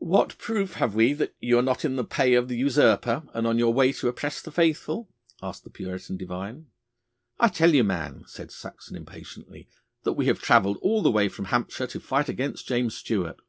[0.00, 3.46] 'What proof have we that ye are not in the pay of the usurper, and
[3.46, 5.08] on your way to oppress the faithful?'
[5.42, 6.66] asked the Puritan divine.
[7.40, 9.70] 'I tell you, man,' said Saxon impatiently,
[10.02, 13.40] 'that we have travelled all the way from Hampshire to fight against James Stuart.